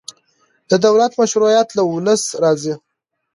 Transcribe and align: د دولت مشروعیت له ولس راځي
د 0.69 0.71
دولت 0.85 1.11
مشروعیت 1.21 1.69
له 1.77 1.83
ولس 1.91 2.21
راځي 2.43 2.73